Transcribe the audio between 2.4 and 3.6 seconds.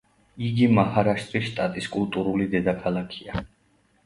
დედაქალაქია.